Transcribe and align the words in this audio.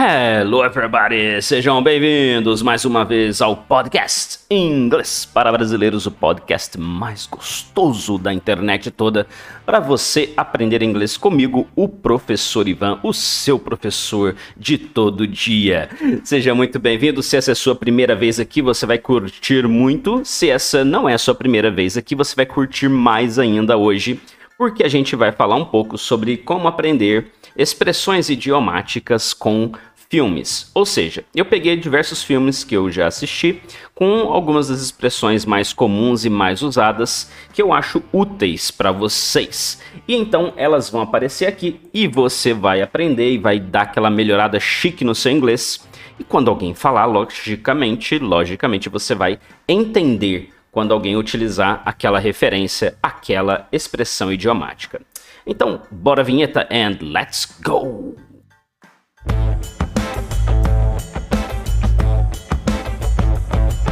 Hello 0.00 0.64
everybody, 0.64 1.42
sejam 1.42 1.82
bem-vindos 1.82 2.62
mais 2.62 2.84
uma 2.84 3.04
vez 3.04 3.42
ao 3.42 3.56
podcast 3.56 4.38
Inglês 4.48 5.24
para 5.24 5.50
Brasileiros, 5.50 6.06
o 6.06 6.12
podcast 6.12 6.78
mais 6.78 7.26
gostoso 7.26 8.16
da 8.16 8.32
internet 8.32 8.92
toda, 8.92 9.26
para 9.66 9.80
você 9.80 10.32
aprender 10.36 10.84
inglês 10.84 11.16
comigo, 11.16 11.66
o 11.74 11.88
professor 11.88 12.68
Ivan, 12.68 13.00
o 13.02 13.12
seu 13.12 13.58
professor 13.58 14.36
de 14.56 14.78
todo 14.78 15.26
dia. 15.26 15.88
Seja 16.22 16.54
muito 16.54 16.78
bem-vindo, 16.78 17.20
se 17.20 17.36
essa 17.36 17.50
é 17.50 17.54
a 17.54 17.56
sua 17.56 17.74
primeira 17.74 18.14
vez 18.14 18.38
aqui, 18.38 18.62
você 18.62 18.86
vai 18.86 18.98
curtir 18.98 19.66
muito, 19.66 20.20
se 20.24 20.48
essa 20.48 20.84
não 20.84 21.08
é 21.08 21.14
a 21.14 21.18
sua 21.18 21.34
primeira 21.34 21.72
vez 21.72 21.96
aqui, 21.96 22.14
você 22.14 22.36
vai 22.36 22.46
curtir 22.46 22.88
mais 22.88 23.36
ainda 23.36 23.76
hoje, 23.76 24.20
porque 24.56 24.84
a 24.84 24.88
gente 24.88 25.16
vai 25.16 25.32
falar 25.32 25.56
um 25.56 25.64
pouco 25.64 25.98
sobre 25.98 26.36
como 26.36 26.68
aprender 26.68 27.32
expressões 27.58 28.30
idiomáticas 28.30 29.34
com 29.34 29.72
filmes. 30.08 30.70
Ou 30.74 30.86
seja, 30.86 31.24
eu 31.34 31.44
peguei 31.44 31.76
diversos 31.76 32.22
filmes 32.22 32.64
que 32.64 32.74
eu 32.74 32.90
já 32.90 33.06
assisti 33.06 33.60
com 33.94 34.32
algumas 34.32 34.68
das 34.68 34.80
expressões 34.80 35.44
mais 35.44 35.72
comuns 35.72 36.24
e 36.24 36.30
mais 36.30 36.62
usadas 36.62 37.30
que 37.52 37.60
eu 37.60 37.72
acho 37.72 38.02
úteis 38.12 38.70
para 38.70 38.90
vocês. 38.90 39.82
E 40.06 40.14
então 40.14 40.54
elas 40.56 40.88
vão 40.88 41.02
aparecer 41.02 41.46
aqui 41.46 41.80
e 41.92 42.06
você 42.06 42.54
vai 42.54 42.80
aprender 42.80 43.32
e 43.32 43.38
vai 43.38 43.60
dar 43.60 43.82
aquela 43.82 44.08
melhorada 44.08 44.58
chique 44.58 45.04
no 45.04 45.14
seu 45.14 45.32
inglês. 45.32 45.86
E 46.18 46.24
quando 46.24 46.48
alguém 46.48 46.74
falar, 46.74 47.04
logicamente, 47.04 48.18
logicamente 48.18 48.88
você 48.88 49.14
vai 49.14 49.38
entender 49.68 50.50
quando 50.70 50.92
alguém 50.92 51.16
utilizar 51.16 51.82
aquela 51.84 52.18
referência, 52.18 52.96
aquela 53.02 53.66
expressão 53.72 54.32
idiomática. 54.32 55.00
Então, 55.48 55.80
bora 55.90 56.20
a 56.20 56.24
vinheta 56.24 56.68
and 56.70 56.98
let's 57.00 57.46
go! 57.62 58.14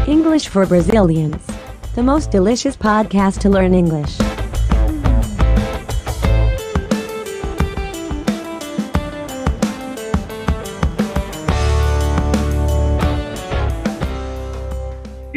English 0.07 0.48
for 0.48 0.67
Brazilians. 0.67 1.43
The 1.95 2.03
most 2.03 2.31
delicious 2.31 2.77
podcast 2.77 3.41
to 3.41 3.48
learn 3.48 3.73
English. 3.73 4.19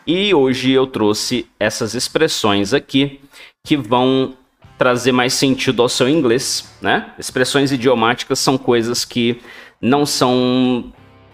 E 0.04 0.34
hoje 0.34 0.72
eu 0.72 0.88
trouxe 0.88 1.46
essas 1.56 1.94
expressões 1.94 2.74
aqui 2.74 3.20
que 3.64 3.76
vão 3.76 4.34
trazer 4.76 5.12
mais 5.12 5.34
sentido 5.34 5.82
ao 5.82 5.88
seu 5.88 6.08
inglês, 6.08 6.68
né? 6.82 7.12
Expressões 7.16 7.70
idiomáticas 7.70 8.40
são 8.40 8.58
coisas 8.58 9.04
que 9.04 9.40
não 9.80 10.04
são 10.04 10.92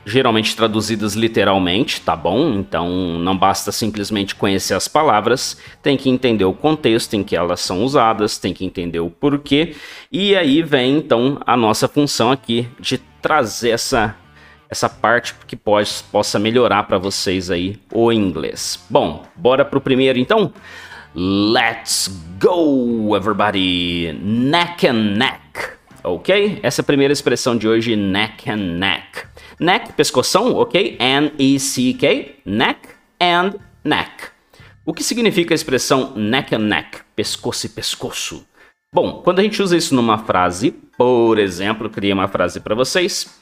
geralmente 0.08 0.56
traduzidas 0.56 1.14
literalmente, 1.14 2.00
tá 2.00 2.16
bom? 2.16 2.54
Então 2.54 2.88
não 3.18 3.36
basta 3.36 3.70
simplesmente 3.70 4.34
conhecer 4.34 4.74
as 4.74 4.88
palavras, 4.88 5.58
tem 5.82 5.96
que 5.96 6.08
entender 6.08 6.44
o 6.44 6.52
contexto 6.52 7.14
em 7.14 7.22
que 7.22 7.36
elas 7.36 7.60
são 7.60 7.82
usadas, 7.84 8.38
tem 8.38 8.54
que 8.54 8.64
entender 8.64 9.00
o 9.00 9.10
porquê, 9.10 9.76
e 10.10 10.34
aí 10.34 10.62
vem 10.62 10.96
então 10.96 11.38
a 11.46 11.56
nossa 11.56 11.86
função 11.86 12.32
aqui 12.32 12.66
de 12.80 12.98
trazer 13.20 13.70
essa 13.70 14.16
essa 14.70 14.86
parte 14.86 15.34
que 15.46 15.56
pode, 15.56 15.90
possa 16.12 16.38
melhorar 16.38 16.82
para 16.82 16.98
vocês 16.98 17.50
aí 17.50 17.78
o 17.90 18.12
inglês. 18.12 18.84
Bom, 18.90 19.24
bora 19.34 19.64
pro 19.64 19.80
primeiro 19.80 20.18
então? 20.18 20.52
Let's 21.14 22.08
go, 22.38 23.16
everybody! 23.16 24.12
Neck 24.22 24.86
and 24.86 25.16
neck, 25.16 25.70
ok? 26.04 26.60
Essa 26.62 26.80
é 26.80 26.82
a 26.82 26.84
primeira 26.84 27.12
expressão 27.12 27.56
de 27.56 27.66
hoje, 27.66 27.96
neck 27.96 28.50
and 28.50 28.78
neck. 28.78 29.27
Neck, 29.60 29.92
pescoção, 29.94 30.54
ok? 30.54 30.96
N-E-C-K, 31.00 32.42
neck 32.46 32.88
and 33.20 33.54
neck. 33.82 34.28
O 34.86 34.94
que 34.94 35.02
significa 35.02 35.52
a 35.52 35.56
expressão 35.56 36.14
neck 36.14 36.54
and 36.54 36.60
neck, 36.60 37.00
pescoço 37.16 37.66
e 37.66 37.68
pescoço? 37.68 38.46
Bom, 38.94 39.20
quando 39.22 39.40
a 39.40 39.42
gente 39.42 39.60
usa 39.60 39.76
isso 39.76 39.94
numa 39.94 40.18
frase, 40.18 40.70
por 40.96 41.38
exemplo, 41.38 41.90
criei 41.90 42.12
uma 42.12 42.28
frase 42.28 42.60
para 42.60 42.74
vocês. 42.74 43.36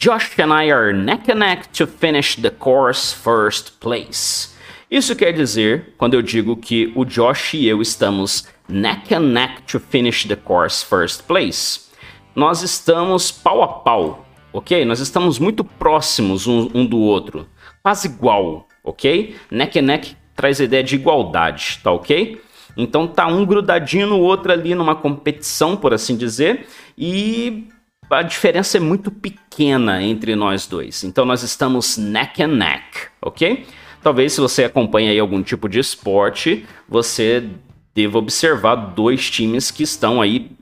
Josh 0.00 0.38
and 0.38 0.54
I 0.54 0.70
are 0.72 0.92
neck 0.92 1.30
and 1.30 1.36
neck 1.36 1.68
to 1.70 1.86
finish 1.86 2.34
the 2.36 2.50
course 2.50 3.14
first 3.14 3.72
place. 3.78 4.56
Isso 4.90 5.14
quer 5.14 5.32
dizer, 5.32 5.94
quando 5.98 6.14
eu 6.14 6.22
digo 6.22 6.56
que 6.56 6.92
o 6.96 7.04
Josh 7.04 7.54
e 7.54 7.68
eu 7.68 7.82
estamos 7.82 8.48
neck 8.66 9.14
and 9.14 9.32
neck 9.32 9.62
to 9.70 9.78
finish 9.78 10.24
the 10.26 10.36
course 10.36 10.82
first 10.82 11.24
place, 11.24 11.90
nós 12.34 12.62
estamos 12.62 13.30
pau 13.30 13.62
a 13.62 13.68
pau 13.68 14.27
ok? 14.52 14.84
Nós 14.84 15.00
estamos 15.00 15.38
muito 15.38 15.62
próximos 15.64 16.46
um, 16.46 16.70
um 16.74 16.86
do 16.86 16.98
outro, 16.98 17.46
quase 17.82 18.08
igual, 18.08 18.66
ok? 18.82 19.36
Neck 19.50 19.78
and 19.78 19.82
neck 19.82 20.16
traz 20.34 20.60
a 20.60 20.64
ideia 20.64 20.82
de 20.82 20.94
igualdade, 20.94 21.80
tá 21.82 21.90
ok? 21.90 22.40
Então 22.76 23.08
tá 23.08 23.26
um 23.26 23.44
grudadinho 23.44 24.06
no 24.06 24.20
outro 24.20 24.52
ali 24.52 24.74
numa 24.74 24.94
competição, 24.94 25.76
por 25.76 25.92
assim 25.92 26.16
dizer, 26.16 26.66
e 26.96 27.68
a 28.08 28.22
diferença 28.22 28.76
é 28.76 28.80
muito 28.80 29.10
pequena 29.10 30.02
entre 30.02 30.36
nós 30.36 30.66
dois. 30.66 31.02
Então 31.02 31.24
nós 31.24 31.42
estamos 31.42 31.96
neck 31.96 32.42
and 32.42 32.56
neck, 32.56 33.08
ok? 33.20 33.66
Talvez 34.02 34.32
se 34.32 34.40
você 34.40 34.64
acompanha 34.64 35.10
aí 35.10 35.18
algum 35.18 35.42
tipo 35.42 35.68
de 35.68 35.80
esporte, 35.80 36.64
você 36.88 37.50
deva 37.94 38.18
observar 38.18 38.76
dois 38.76 39.28
times 39.28 39.72
que 39.72 39.82
estão 39.82 40.22
aí 40.22 40.52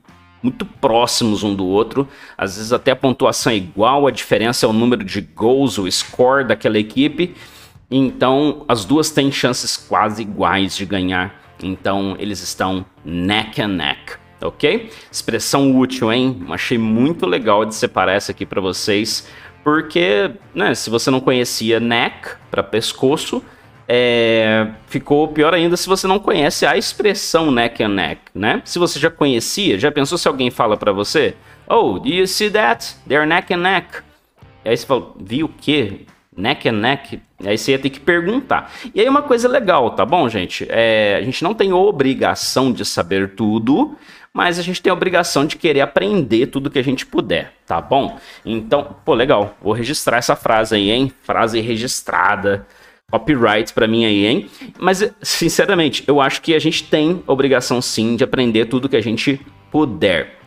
muito 0.41 0.65
próximos 0.65 1.43
um 1.43 1.53
do 1.53 1.65
outro, 1.65 2.07
às 2.37 2.57
vezes 2.57 2.71
até 2.71 2.91
a 2.91 2.95
pontuação 2.95 3.51
é 3.51 3.55
igual, 3.55 4.07
a 4.07 4.11
diferença 4.11 4.65
é 4.65 4.69
o 4.69 4.73
número 4.73 5.03
de 5.03 5.21
gols, 5.21 5.77
o 5.77 5.89
score 5.91 6.45
daquela 6.45 6.77
equipe. 6.77 7.35
Então, 7.89 8.65
as 8.67 8.85
duas 8.85 9.09
têm 9.09 9.31
chances 9.31 9.77
quase 9.77 10.21
iguais 10.21 10.75
de 10.75 10.85
ganhar. 10.85 11.33
Então, 11.63 12.15
eles 12.19 12.41
estão 12.41 12.85
neck 13.03 13.61
and 13.61 13.69
neck, 13.69 14.13
ok? 14.41 14.91
Expressão 15.11 15.75
útil, 15.75 16.11
hein? 16.11 16.45
Achei 16.49 16.77
muito 16.77 17.25
legal 17.25 17.65
de 17.65 17.73
separar 17.73 18.13
essa 18.13 18.31
aqui 18.31 18.45
para 18.45 18.61
vocês, 18.61 19.27
porque, 19.63 20.31
né, 20.53 20.75
se 20.75 20.89
você 20.89 21.09
não 21.09 21.19
conhecia 21.19 21.79
neck 21.79 22.29
para 22.51 22.61
pescoço, 22.61 23.41
é, 23.87 24.67
ficou 24.87 25.29
pior 25.29 25.53
ainda 25.53 25.77
se 25.77 25.87
você 25.87 26.07
não 26.07 26.19
conhece 26.19 26.65
a 26.65 26.75
expressão 26.75 27.51
neck 27.51 27.81
and 27.81 27.89
neck, 27.89 28.21
né? 28.35 28.61
Se 28.65 28.77
você 28.77 28.99
já 28.99 29.09
conhecia, 29.09 29.79
já 29.79 29.91
pensou 29.91 30.17
se 30.17 30.27
alguém 30.27 30.51
fala 30.51 30.75
para 30.75 30.91
você, 30.91 31.35
oh, 31.67 31.97
do 31.97 32.09
you 32.09 32.27
see 32.27 32.49
that? 32.49 32.95
They're 33.07 33.25
neck 33.25 33.53
and 33.53 33.61
neck. 33.61 33.99
E 34.65 34.69
aí 34.69 34.75
você 34.75 34.85
fala, 34.85 35.13
viu 35.17 35.45
o 35.45 35.49
quê? 35.49 36.01
Neck 36.35 36.67
and 36.67 36.73
neck? 36.73 37.21
E 37.39 37.47
aí 37.47 37.57
você 37.57 37.71
ia 37.71 37.79
ter 37.79 37.89
que 37.89 37.99
perguntar. 37.99 38.71
E 38.93 38.99
aí 38.99 39.07
uma 39.07 39.21
coisa 39.21 39.47
legal, 39.47 39.91
tá 39.91 40.05
bom, 40.05 40.27
gente? 40.27 40.67
É, 40.69 41.15
a 41.19 41.21
gente 41.21 41.41
não 41.43 41.53
tem 41.53 41.71
obrigação 41.71 42.73
de 42.73 42.83
saber 42.83 43.35
tudo, 43.35 43.95
mas 44.33 44.59
a 44.59 44.61
gente 44.61 44.81
tem 44.81 44.91
a 44.91 44.93
obrigação 44.93 45.45
de 45.45 45.55
querer 45.55 45.81
aprender 45.81 46.47
tudo 46.47 46.69
que 46.69 46.77
a 46.77 46.83
gente 46.83 47.05
puder, 47.05 47.53
tá 47.65 47.79
bom? 47.79 48.19
Então, 48.45 48.97
pô, 49.05 49.13
legal. 49.13 49.55
Vou 49.61 49.71
registrar 49.71 50.17
essa 50.17 50.35
frase 50.35 50.75
aí, 50.75 50.91
hein? 50.91 51.11
Frase 51.23 51.61
registrada 51.61 52.67
copyright 53.09 53.73
para 53.73 53.87
mim 53.87 54.03
aí, 54.03 54.25
hein? 54.25 54.49
Mas, 54.77 55.09
sinceramente, 55.21 56.03
eu 56.07 56.19
acho 56.19 56.41
que 56.41 56.53
a 56.53 56.59
gente 56.59 56.83
tem 56.83 57.23
obrigação 57.25 57.81
sim 57.81 58.17
de 58.17 58.23
aprender 58.25 58.65
tudo 58.65 58.89
que 58.89 58.97
a 58.97 59.01
gente 59.01 59.39
puder. 59.71 60.37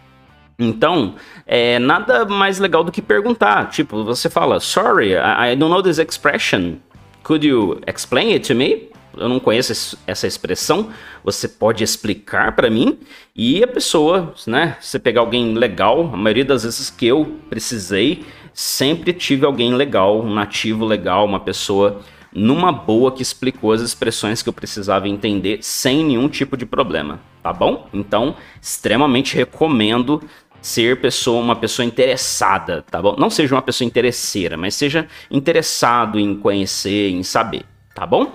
Então, 0.59 1.15
é 1.47 1.79
nada 1.79 2.27
mais 2.27 2.59
legal 2.59 2.85
do 2.85 2.93
que 2.93 3.01
perguntar. 3.01 3.71
Tipo, 3.71 4.05
você 4.05 4.29
fala, 4.29 4.61
sorry, 4.61 5.13
I, 5.13 5.57
don't 5.57 5.73
know 5.73 5.83
this 5.83 5.99
expression. 5.99 6.75
Could 7.23 7.47
you 7.47 7.81
explain 7.87 8.35
it 8.35 8.47
to 8.49 8.55
me? 8.55 8.91
Eu 9.17 9.31
não 9.31 9.41
conheço 9.41 9.97
essa 10.07 10.27
expressão. 10.27 10.91
Você 11.25 11.49
pode 11.49 11.83
explicar 11.83 12.55
para 12.55 12.69
mim? 12.69 12.99
E 13.35 13.65
a 13.65 13.67
pessoa, 13.67 14.35
né? 14.47 14.77
Você 14.83 14.99
pegar 14.99 15.23
alguém 15.23 15.55
legal, 15.55 16.11
a 16.13 16.17
maioria 16.17 16.45
das 16.45 16.65
vezes 16.65 16.91
que 16.91 17.07
eu 17.07 17.39
precisei 17.49 18.23
sempre 18.53 19.15
tive 19.15 19.47
alguém 19.47 19.75
legal, 19.75 20.21
um 20.21 20.35
nativo 20.35 20.85
legal, 20.85 21.25
uma 21.25 21.41
pessoa 21.41 22.03
numa 22.33 22.71
boa 22.71 23.13
que 23.13 23.23
explicou 23.23 23.73
as 23.73 23.81
expressões 23.81 24.43
que 24.43 24.49
eu 24.49 24.53
precisava 24.53 25.09
entender 25.09 25.59
sem 25.63 26.05
nenhum 26.05 26.29
tipo 26.29 26.57
de 26.57 26.65
problema, 26.65 27.21
tá 27.43 27.53
bom? 27.53 27.89
Então, 27.93 28.37
extremamente 28.61 29.37
recomendo 29.37 30.23
ser 30.63 31.01
pessoa, 31.01 31.43
uma 31.43 31.57
pessoa 31.57 31.87
interessada, 31.87 32.83
tá 32.83 33.01
bom? 33.01 33.17
Não 33.19 33.31
seja 33.31 33.55
uma 33.55 33.63
pessoa 33.63 33.87
interesseira, 33.87 34.57
mas 34.57 34.75
seja 34.75 35.09
interessado 35.31 36.19
em 36.19 36.37
conhecer, 36.37 37.11
em 37.11 37.23
saber, 37.23 37.65
tá 37.95 38.07
bom? 38.07 38.33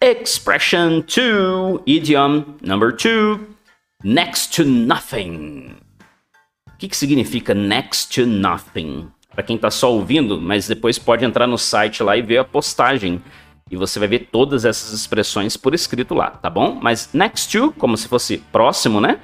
Expression 0.00 1.00
2, 1.00 1.82
idiom 1.86 2.44
number 2.62 2.94
2, 2.96 3.40
next 4.02 4.56
to 4.56 4.64
nothing. 4.64 5.76
O 6.68 6.78
que, 6.78 6.88
que 6.88 6.96
significa 6.96 7.54
next 7.54 8.14
to 8.14 8.26
nothing? 8.26 9.10
Para 9.32 9.42
quem 9.44 9.56
está 9.56 9.70
só 9.70 9.92
ouvindo, 9.92 10.40
mas 10.40 10.66
depois 10.66 10.98
pode 10.98 11.24
entrar 11.24 11.46
no 11.46 11.56
site 11.56 12.02
lá 12.02 12.16
e 12.16 12.22
ver 12.22 12.38
a 12.38 12.44
postagem. 12.44 13.22
E 13.70 13.76
você 13.76 13.98
vai 13.98 14.08
ver 14.08 14.28
todas 14.32 14.64
essas 14.64 14.92
expressões 14.92 15.56
por 15.56 15.72
escrito 15.74 16.14
lá, 16.14 16.30
tá 16.30 16.50
bom? 16.50 16.78
Mas 16.82 17.10
next 17.12 17.56
to, 17.56 17.72
como 17.72 17.96
se 17.96 18.08
fosse 18.08 18.38
próximo, 18.50 19.00
né? 19.00 19.20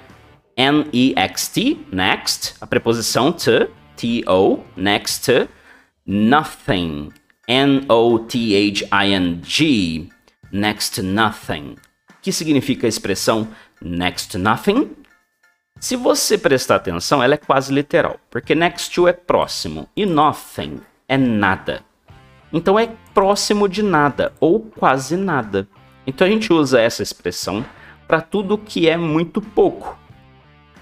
N-E-X-T, 0.56 1.86
next, 1.92 2.54
a 2.60 2.66
preposição 2.66 3.32
to, 3.32 3.68
T-O, 3.96 4.60
next 4.76 5.26
to, 5.26 5.48
nothing, 6.06 7.10
N-O-T-H-I-N-G, 7.48 8.08
next 10.52 10.94
to 10.94 11.02
nothing. 11.02 11.76
Que 12.22 12.32
significa 12.32 12.86
a 12.86 12.88
expressão 12.88 13.48
next 13.82 14.30
to 14.30 14.38
nothing? 14.38 14.90
Se 15.78 15.94
você 15.94 16.38
prestar 16.38 16.76
atenção, 16.76 17.22
ela 17.22 17.34
é 17.34 17.38
quase 17.38 17.72
literal, 17.72 18.18
porque 18.30 18.54
next 18.54 18.94
to 18.94 19.06
é 19.06 19.12
próximo 19.12 19.88
e 19.94 20.06
nothing 20.06 20.80
é 21.06 21.18
nada. 21.18 21.82
Então 22.52 22.78
é 22.78 22.88
próximo 23.12 23.68
de 23.68 23.82
nada 23.82 24.32
ou 24.40 24.60
quase 24.60 25.16
nada. 25.16 25.68
Então 26.06 26.26
a 26.26 26.30
gente 26.30 26.52
usa 26.52 26.80
essa 26.80 27.02
expressão 27.02 27.64
para 28.08 28.20
tudo 28.20 28.56
que 28.56 28.88
é 28.88 28.96
muito 28.96 29.42
pouco. 29.42 29.98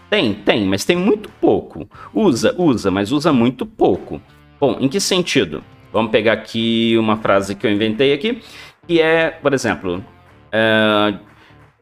Tem, 0.09 0.33
tem, 0.33 0.65
mas 0.65 0.85
tem 0.85 0.97
muito 0.97 1.29
pouco. 1.41 1.89
Usa, 2.13 2.55
usa, 2.57 2.91
mas 2.91 3.11
usa 3.11 3.33
muito 3.33 3.67
pouco. 3.67 4.23
Bom, 4.61 4.77
em 4.79 4.89
que 4.89 5.01
sentido? 5.01 5.65
Vamos 5.93 6.13
pegar 6.13 6.35
aqui 6.35 6.97
uma 6.99 7.17
frase 7.17 7.55
que 7.55 7.67
eu 7.67 7.73
inventei 7.73 8.13
aqui, 8.13 8.41
que 8.87 9.01
é, 9.01 9.31
por 9.31 9.53
exemplo, 9.53 9.97
uh, 9.97 11.19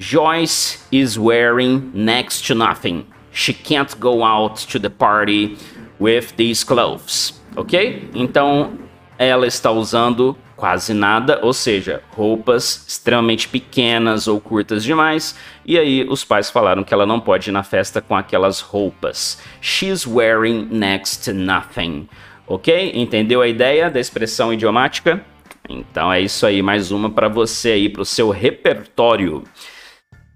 Joyce 0.03 0.81
is 0.91 1.17
wearing 1.17 1.93
next 1.95 2.45
to 2.49 2.57
nothing. 2.57 3.07
She 3.31 3.55
can't 3.55 3.99
go 4.01 4.25
out 4.25 4.57
to 4.73 4.81
the 4.81 4.91
party 4.91 5.57
with 6.01 6.35
these 6.37 6.65
clothes. 6.65 7.41
Ok? 7.57 8.09
Então, 8.13 8.73
ela 9.17 9.47
está 9.47 9.71
usando 9.71 10.37
quase 10.57 10.93
nada, 10.93 11.39
ou 11.41 11.53
seja, 11.53 12.03
roupas 12.17 12.85
extremamente 12.89 13.49
pequenas 13.49 14.27
ou 14.27 14.41
curtas 14.41 14.83
demais. 14.83 15.37
E 15.65 15.79
aí 15.79 16.05
os 16.09 16.25
pais 16.25 16.51
falaram 16.51 16.83
que 16.83 16.93
ela 16.93 17.07
não 17.07 17.21
pode 17.21 17.51
ir 17.51 17.53
na 17.53 17.63
festa 17.63 18.01
com 18.01 18.17
aquelas 18.17 18.61
roupas. 18.61 19.41
She's 19.61 20.05
wearing 20.05 20.67
next 20.69 21.31
to 21.31 21.33
nothing. 21.33 22.09
Ok? 22.45 22.91
Entendeu 22.93 23.41
a 23.41 23.47
ideia 23.47 23.89
da 23.89 24.01
expressão 24.01 24.53
idiomática? 24.53 25.25
Então 25.69 26.13
é 26.13 26.21
isso 26.21 26.45
aí, 26.45 26.61
mais 26.61 26.91
uma 26.91 27.09
para 27.09 27.29
você 27.29 27.71
aí, 27.71 27.89
para 27.89 28.03
o 28.03 28.05
seu 28.05 28.31
repertório. 28.31 29.45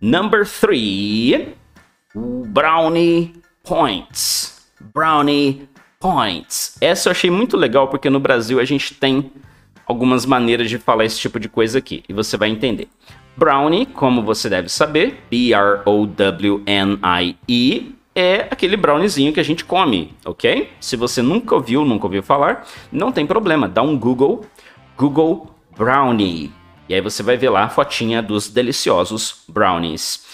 Number 0.00 0.46
three, 0.46 1.54
brownie 2.14 3.34
points. 3.62 4.68
Brownie 4.92 5.68
points. 5.98 6.76
Essa 6.80 7.08
eu 7.08 7.12
achei 7.12 7.30
muito 7.30 7.56
legal 7.56 7.88
porque 7.88 8.10
no 8.10 8.20
Brasil 8.20 8.60
a 8.60 8.64
gente 8.64 8.94
tem 8.94 9.32
algumas 9.86 10.26
maneiras 10.26 10.68
de 10.68 10.78
falar 10.78 11.04
esse 11.04 11.18
tipo 11.18 11.40
de 11.40 11.48
coisa 11.48 11.78
aqui 11.78 12.04
e 12.08 12.12
você 12.12 12.36
vai 12.36 12.50
entender. 12.50 12.88
Brownie, 13.36 13.86
como 13.86 14.22
você 14.22 14.48
deve 14.48 14.68
saber, 14.68 15.22
B-R-O-W-N-I-E, 15.30 15.86
é 18.14 18.48
aquele 18.50 18.76
browniezinho 18.78 19.32
que 19.32 19.40
a 19.40 19.42
gente 19.42 19.64
come, 19.64 20.14
ok? 20.24 20.70
Se 20.80 20.96
você 20.96 21.20
nunca 21.20 21.54
ouviu, 21.54 21.84
nunca 21.84 22.06
ouviu 22.06 22.22
falar, 22.22 22.66
não 22.90 23.12
tem 23.12 23.26
problema, 23.26 23.68
dá 23.68 23.82
um 23.82 23.98
Google, 23.98 24.46
Google 24.96 25.54
Brownie. 25.76 26.50
E 26.88 26.94
aí 26.94 27.00
você 27.00 27.22
vai 27.22 27.36
ver 27.36 27.50
lá 27.50 27.64
a 27.64 27.68
fotinha 27.68 28.22
dos 28.22 28.48
deliciosos 28.48 29.42
brownies. 29.48 30.24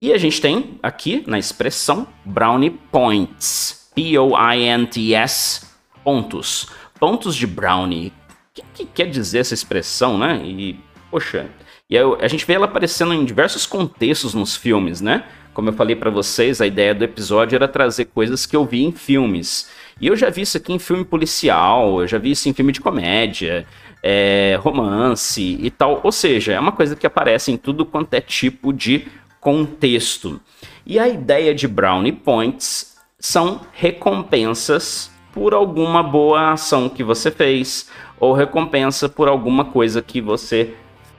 E 0.00 0.12
a 0.12 0.18
gente 0.18 0.40
tem 0.40 0.78
aqui 0.82 1.22
na 1.26 1.38
expressão 1.38 2.06
brownie 2.24 2.70
points. 2.70 3.90
P-O-I-N-T-S 3.94 5.66
pontos. 6.02 6.68
Pontos 6.98 7.36
de 7.36 7.46
brownie. 7.46 8.08
O 8.08 8.54
que, 8.54 8.62
que, 8.74 8.86
quer 8.86 9.08
dizer 9.08 9.38
essa 9.38 9.54
expressão, 9.54 10.18
né? 10.18 10.40
E, 10.44 10.78
poxa, 11.10 11.48
e 11.88 11.96
a 11.98 12.28
gente 12.28 12.46
vê 12.46 12.54
ela 12.54 12.64
aparecendo 12.64 13.12
em 13.12 13.24
diversos 13.24 13.66
contextos 13.66 14.34
nos 14.34 14.56
filmes, 14.56 15.00
né? 15.00 15.24
Como 15.52 15.68
eu 15.68 15.72
falei 15.74 15.94
para 15.94 16.10
vocês, 16.10 16.60
a 16.60 16.66
ideia 16.66 16.94
do 16.94 17.04
episódio 17.04 17.56
era 17.56 17.68
trazer 17.68 18.06
coisas 18.06 18.46
que 18.46 18.56
eu 18.56 18.64
vi 18.64 18.82
em 18.82 18.92
filmes. 18.92 19.68
E 20.00 20.06
eu 20.06 20.16
já 20.16 20.30
vi 20.30 20.40
isso 20.40 20.56
aqui 20.56 20.72
em 20.72 20.78
filme 20.78 21.04
policial, 21.04 22.00
eu 22.00 22.08
já 22.08 22.16
vi 22.16 22.30
isso 22.30 22.48
em 22.48 22.54
filme 22.54 22.72
de 22.72 22.80
comédia, 22.80 23.66
é, 24.02 24.58
romance 24.60 25.58
e 25.60 25.70
tal. 25.70 26.00
Ou 26.02 26.10
seja, 26.10 26.52
é 26.52 26.60
uma 26.60 26.72
coisa 26.72 26.96
que 26.96 27.06
aparece 27.06 27.52
em 27.52 27.56
tudo 27.56 27.86
quanto 27.86 28.12
é 28.14 28.20
tipo 28.20 28.72
de 28.72 29.06
contexto. 29.40 30.40
E 30.84 30.98
a 30.98 31.08
ideia 31.08 31.54
de 31.54 31.68
Brownie 31.68 32.12
Points 32.12 32.96
são 33.18 33.60
recompensas 33.72 35.10
por 35.32 35.54
alguma 35.54 36.02
boa 36.02 36.52
ação 36.52 36.88
que 36.88 37.02
você 37.02 37.30
fez 37.30 37.88
ou 38.18 38.32
recompensa 38.32 39.08
por 39.08 39.28
alguma 39.28 39.64
coisa 39.64 40.02
que 40.02 40.20
você 40.20 40.74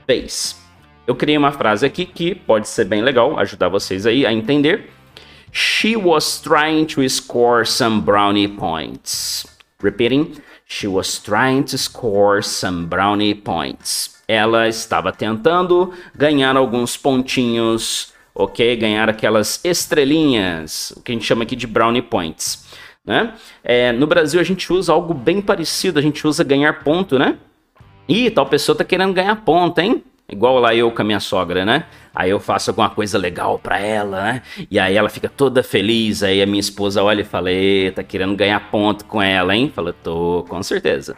fez. 0.06 0.62
Eu 1.06 1.14
criei 1.14 1.36
uma 1.36 1.52
frase 1.52 1.84
aqui 1.84 2.06
que 2.06 2.34
pode 2.34 2.68
ser 2.68 2.84
bem 2.84 3.02
legal, 3.02 3.38
ajudar 3.38 3.68
vocês 3.68 4.06
aí 4.06 4.24
a 4.24 4.32
entender. 4.32 4.90
She 5.52 5.96
was 5.96 6.40
trying 6.40 6.86
to 6.86 7.08
score 7.08 7.66
some 7.66 8.00
brownie 8.00 8.48
points. 8.48 9.46
Repeating, 9.82 10.34
she 10.66 10.86
was 10.86 11.18
trying 11.18 11.62
to 11.64 11.76
score 11.78 12.42
some 12.42 12.86
brownie 12.86 13.34
points. 13.34 14.22
Ela 14.26 14.68
estava 14.68 15.12
tentando 15.12 15.92
ganhar 16.14 16.56
alguns 16.56 16.96
pontinhos, 16.96 18.12
ok? 18.34 18.76
Ganhar 18.76 19.08
aquelas 19.08 19.62
estrelinhas, 19.64 20.92
o 20.96 21.02
que 21.02 21.12
a 21.12 21.14
gente 21.14 21.26
chama 21.26 21.44
aqui 21.44 21.54
de 21.54 21.66
brownie 21.66 22.02
points. 22.02 22.64
Né? 23.04 23.34
É, 23.62 23.92
no 23.92 24.06
Brasil 24.06 24.40
a 24.40 24.44
gente 24.44 24.72
usa 24.72 24.92
algo 24.92 25.12
bem 25.12 25.42
parecido, 25.42 25.98
a 25.98 26.02
gente 26.02 26.26
usa 26.26 26.42
ganhar 26.42 26.82
ponto, 26.82 27.18
né? 27.18 27.36
Ih, 28.08 28.30
tal 28.30 28.46
pessoa 28.46 28.76
tá 28.76 28.84
querendo 28.84 29.12
ganhar 29.12 29.36
ponto, 29.44 29.78
hein? 29.78 30.02
Igual 30.26 30.58
lá 30.58 30.74
eu 30.74 30.90
com 30.90 31.02
a 31.02 31.04
minha 31.04 31.20
sogra, 31.20 31.66
né? 31.66 31.84
Aí 32.14 32.30
eu 32.30 32.40
faço 32.40 32.70
alguma 32.70 32.88
coisa 32.88 33.18
legal 33.18 33.58
pra 33.58 33.78
ela, 33.78 34.22
né? 34.22 34.42
E 34.70 34.78
aí 34.78 34.96
ela 34.96 35.10
fica 35.10 35.28
toda 35.28 35.62
feliz. 35.62 36.22
Aí 36.22 36.40
a 36.40 36.46
minha 36.46 36.60
esposa 36.60 37.02
olha 37.02 37.20
e 37.20 37.24
fala: 37.24 37.50
tá 37.94 38.02
querendo 38.02 38.34
ganhar 38.34 38.70
ponto 38.70 39.04
com 39.04 39.20
ela, 39.20 39.54
hein? 39.54 39.70
Fala: 39.74 39.92
tô, 39.92 40.46
com 40.48 40.62
certeza, 40.62 41.14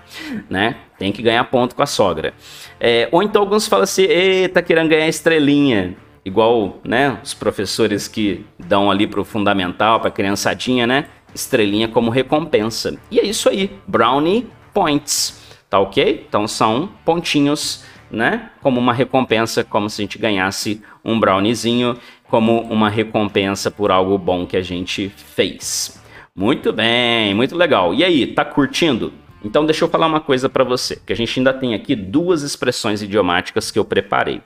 né? 0.50 0.76
Tem 0.98 1.12
que 1.12 1.22
ganhar 1.22 1.44
ponto 1.44 1.76
com 1.76 1.82
a 1.82 1.86
sogra. 1.86 2.34
É, 2.80 3.08
ou 3.12 3.22
então 3.22 3.42
alguns 3.42 3.68
falam 3.68 3.84
assim: 3.84 4.08
tá 4.52 4.60
querendo 4.60 4.88
ganhar 4.88 5.06
estrelinha. 5.06 5.96
Igual, 6.24 6.80
né? 6.82 7.18
Os 7.22 7.32
professores 7.32 8.08
que 8.08 8.44
dão 8.58 8.90
ali 8.90 9.06
pro 9.06 9.24
fundamental, 9.24 10.00
pra 10.00 10.10
criançadinha, 10.10 10.84
né? 10.84 11.06
Estrelinha 11.32 11.86
como 11.86 12.10
recompensa. 12.10 12.98
E 13.08 13.20
é 13.20 13.24
isso 13.24 13.48
aí: 13.48 13.70
brownie 13.86 14.48
points. 14.74 15.46
Tá 15.70 15.78
ok? 15.78 16.24
Então 16.28 16.46
são 16.48 16.88
pontinhos 17.04 17.84
né? 18.10 18.50
Como 18.62 18.80
uma 18.80 18.92
recompensa, 18.92 19.64
como 19.64 19.88
se 19.90 20.00
a 20.00 20.04
gente 20.04 20.18
ganhasse 20.18 20.82
um 21.04 21.18
browniezinho, 21.18 21.96
como 22.28 22.60
uma 22.62 22.88
recompensa 22.88 23.70
por 23.70 23.90
algo 23.90 24.16
bom 24.18 24.46
que 24.46 24.56
a 24.56 24.62
gente 24.62 25.08
fez. 25.08 26.00
Muito 26.34 26.72
bem, 26.72 27.34
muito 27.34 27.56
legal. 27.56 27.94
E 27.94 28.04
aí, 28.04 28.26
tá 28.26 28.44
curtindo? 28.44 29.12
Então 29.44 29.64
deixa 29.64 29.84
eu 29.84 29.88
falar 29.88 30.06
uma 30.06 30.20
coisa 30.20 30.48
para 30.48 30.64
você, 30.64 30.96
que 30.96 31.12
a 31.12 31.16
gente 31.16 31.38
ainda 31.38 31.52
tem 31.52 31.72
aqui 31.72 31.94
duas 31.94 32.42
expressões 32.42 33.00
idiomáticas 33.00 33.70
que 33.70 33.78
eu 33.78 33.84
preparei. 33.84 34.40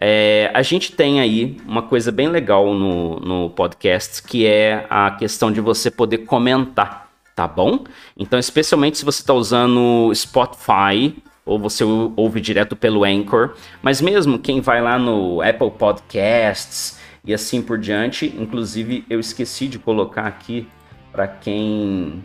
É, 0.00 0.50
a 0.52 0.62
gente 0.62 0.92
tem 0.92 1.20
aí 1.20 1.56
uma 1.66 1.82
coisa 1.82 2.10
bem 2.10 2.28
legal 2.28 2.74
no, 2.74 3.20
no 3.20 3.50
podcast, 3.50 4.22
que 4.22 4.44
é 4.44 4.84
a 4.90 5.12
questão 5.12 5.52
de 5.52 5.60
você 5.60 5.90
poder 5.90 6.18
comentar, 6.18 7.08
tá 7.36 7.46
bom? 7.46 7.84
Então, 8.16 8.38
especialmente 8.38 8.98
se 8.98 9.04
você 9.04 9.22
está 9.22 9.32
usando 9.32 10.10
Spotify 10.12 11.14
ou 11.44 11.58
você 11.58 11.84
ouve 11.84 12.40
direto 12.40 12.76
pelo 12.76 13.04
Anchor, 13.04 13.54
mas 13.82 14.00
mesmo 14.00 14.38
quem 14.38 14.60
vai 14.60 14.80
lá 14.80 14.98
no 14.98 15.40
Apple 15.42 15.70
Podcasts 15.72 17.00
e 17.24 17.32
assim 17.34 17.62
por 17.62 17.78
diante, 17.78 18.26
inclusive 18.38 19.04
eu 19.08 19.20
esqueci 19.20 19.68
de 19.68 19.78
colocar 19.78 20.26
aqui 20.26 20.68
para 21.10 21.26
quem 21.28 22.22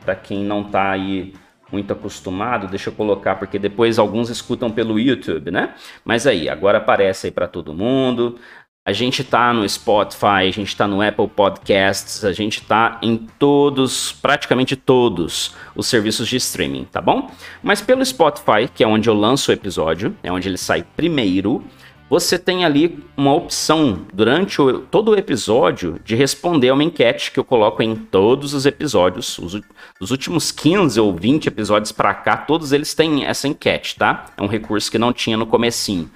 para 0.00 0.14
quem 0.14 0.44
não 0.44 0.62
está 0.62 0.90
aí 0.90 1.32
muito 1.72 1.92
acostumado, 1.92 2.66
deixa 2.66 2.90
eu 2.90 2.94
colocar 2.94 3.36
porque 3.36 3.58
depois 3.58 3.98
alguns 3.98 4.28
escutam 4.28 4.70
pelo 4.70 4.98
YouTube, 4.98 5.50
né? 5.50 5.74
Mas 6.04 6.26
aí, 6.26 6.48
agora 6.48 6.78
aparece 6.78 7.28
aí 7.28 7.30
para 7.30 7.48
todo 7.48 7.72
mundo. 7.72 8.38
A 8.84 8.92
gente 8.92 9.22
tá 9.22 9.52
no 9.52 9.68
Spotify, 9.68 10.48
a 10.48 10.50
gente 10.50 10.76
tá 10.76 10.88
no 10.88 11.00
Apple 11.00 11.28
Podcasts, 11.28 12.24
a 12.24 12.32
gente 12.32 12.62
tá 12.62 12.98
em 13.00 13.16
todos, 13.16 14.10
praticamente 14.10 14.74
todos 14.74 15.54
os 15.76 15.86
serviços 15.86 16.26
de 16.26 16.36
streaming, 16.38 16.86
tá 16.86 17.00
bom? 17.00 17.30
Mas 17.62 17.80
pelo 17.80 18.04
Spotify, 18.04 18.66
que 18.74 18.82
é 18.82 18.86
onde 18.86 19.08
eu 19.08 19.14
lanço 19.14 19.52
o 19.52 19.54
episódio, 19.54 20.16
é 20.20 20.32
onde 20.32 20.48
ele 20.48 20.58
sai 20.58 20.84
primeiro, 20.96 21.64
você 22.10 22.36
tem 22.36 22.64
ali 22.64 22.98
uma 23.16 23.32
opção 23.32 24.04
durante 24.12 24.60
o, 24.60 24.80
todo 24.80 25.12
o 25.12 25.16
episódio 25.16 26.00
de 26.04 26.16
responder 26.16 26.70
a 26.70 26.74
uma 26.74 26.82
enquete 26.82 27.30
que 27.30 27.38
eu 27.38 27.44
coloco 27.44 27.84
em 27.84 27.94
todos 27.94 28.52
os 28.52 28.66
episódios. 28.66 29.38
Os, 29.38 29.60
os 30.00 30.10
últimos 30.10 30.50
15 30.50 30.98
ou 30.98 31.14
20 31.14 31.46
episódios 31.46 31.92
para 31.92 32.12
cá, 32.14 32.36
todos 32.36 32.72
eles 32.72 32.94
têm 32.94 33.24
essa 33.24 33.46
enquete, 33.46 33.96
tá? 33.96 34.26
É 34.36 34.42
um 34.42 34.48
recurso 34.48 34.90
que 34.90 34.98
não 34.98 35.12
tinha 35.12 35.36
no 35.36 35.46
comecinho. 35.46 36.10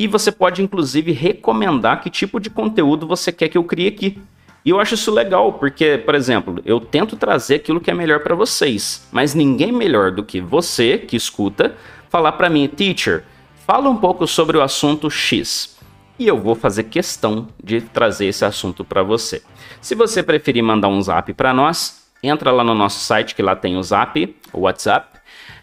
E 0.00 0.06
você 0.06 0.32
pode, 0.32 0.62
inclusive, 0.62 1.12
recomendar 1.12 2.00
que 2.00 2.08
tipo 2.08 2.40
de 2.40 2.48
conteúdo 2.48 3.06
você 3.06 3.30
quer 3.30 3.50
que 3.50 3.58
eu 3.58 3.64
crie 3.64 3.86
aqui. 3.86 4.18
E 4.64 4.70
eu 4.70 4.80
acho 4.80 4.94
isso 4.94 5.12
legal, 5.12 5.52
porque, 5.52 5.98
por 5.98 6.14
exemplo, 6.14 6.58
eu 6.64 6.80
tento 6.80 7.16
trazer 7.16 7.56
aquilo 7.56 7.82
que 7.82 7.90
é 7.90 7.94
melhor 7.94 8.20
para 8.20 8.34
vocês, 8.34 9.06
mas 9.12 9.34
ninguém 9.34 9.70
melhor 9.70 10.10
do 10.10 10.24
que 10.24 10.40
você 10.40 10.96
que 10.96 11.16
escuta 11.16 11.74
falar 12.08 12.32
para 12.32 12.48
mim, 12.48 12.66
teacher, 12.66 13.24
fala 13.66 13.90
um 13.90 13.96
pouco 13.98 14.26
sobre 14.26 14.56
o 14.56 14.62
assunto 14.62 15.10
X. 15.10 15.78
E 16.18 16.26
eu 16.26 16.38
vou 16.38 16.54
fazer 16.54 16.84
questão 16.84 17.48
de 17.62 17.82
trazer 17.82 18.24
esse 18.24 18.42
assunto 18.42 18.82
para 18.82 19.02
você. 19.02 19.42
Se 19.82 19.94
você 19.94 20.22
preferir 20.22 20.64
mandar 20.64 20.88
um 20.88 21.02
zap 21.02 21.30
para 21.34 21.52
nós, 21.52 22.08
entra 22.22 22.50
lá 22.50 22.64
no 22.64 22.74
nosso 22.74 23.00
site 23.00 23.34
que 23.34 23.42
lá 23.42 23.54
tem 23.54 23.76
o 23.76 23.82
zap, 23.82 24.34
o 24.50 24.60
WhatsApp, 24.60 25.18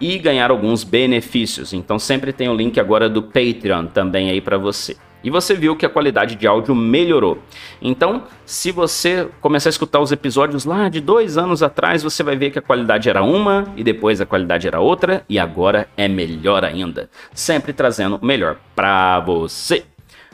e 0.00 0.18
ganhar 0.18 0.50
alguns 0.50 0.82
benefícios. 0.82 1.72
Então 1.72 1.98
sempre 1.98 2.32
tem 2.32 2.48
o 2.48 2.54
link 2.54 2.80
agora 2.80 3.08
do 3.08 3.22
Patreon 3.22 3.86
também 3.86 4.30
aí 4.30 4.40
para 4.40 4.56
você. 4.56 4.96
E 5.22 5.28
você 5.28 5.54
viu 5.54 5.76
que 5.76 5.84
a 5.84 5.88
qualidade 5.88 6.34
de 6.34 6.46
áudio 6.46 6.74
melhorou. 6.74 7.38
Então, 7.82 8.24
se 8.46 8.72
você 8.72 9.28
começar 9.40 9.68
a 9.68 9.70
escutar 9.70 10.00
os 10.00 10.10
episódios 10.10 10.64
lá 10.64 10.88
de 10.88 10.98
dois 10.98 11.36
anos 11.36 11.62
atrás, 11.62 12.02
você 12.02 12.22
vai 12.22 12.36
ver 12.36 12.50
que 12.50 12.58
a 12.58 12.62
qualidade 12.62 13.08
era 13.08 13.22
uma 13.22 13.70
e 13.76 13.84
depois 13.84 14.20
a 14.20 14.26
qualidade 14.26 14.66
era 14.66 14.80
outra 14.80 15.22
e 15.28 15.38
agora 15.38 15.88
é 15.96 16.08
melhor 16.08 16.64
ainda. 16.64 17.10
Sempre 17.34 17.74
trazendo 17.74 18.16
o 18.16 18.24
melhor 18.24 18.56
para 18.74 19.20
você. 19.20 19.84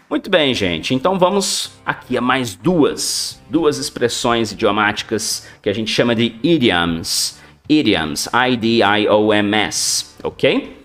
Muito 0.09 0.31
bem, 0.31 0.55
gente. 0.55 0.95
Então 0.95 1.19
vamos 1.19 1.73
aqui 1.85 2.17
a 2.17 2.21
mais 2.21 2.55
duas, 2.55 3.43
duas 3.51 3.79
expressões 3.79 4.53
idiomáticas 4.53 5.49
que 5.61 5.69
a 5.69 5.73
gente 5.73 5.91
chama 5.91 6.15
de 6.15 6.37
idioms 6.45 7.41
idioms, 7.69 8.29
I-D-I-O-M-S, 8.33 10.17
ok? 10.23 10.85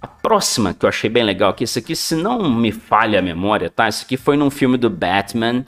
A 0.00 0.06
próxima 0.06 0.72
que 0.72 0.84
eu 0.84 0.88
achei 0.88 1.10
bem 1.10 1.22
legal 1.22 1.50
aqui, 1.50 1.64
isso 1.64 1.78
aqui, 1.78 1.94
se 1.94 2.14
não 2.14 2.50
me 2.50 2.72
falha 2.72 3.18
a 3.18 3.22
memória, 3.22 3.68
tá? 3.68 3.88
Isso 3.88 4.04
aqui 4.04 4.16
foi 4.16 4.36
num 4.36 4.50
filme 4.50 4.76
do 4.76 4.88
Batman, 4.88 5.64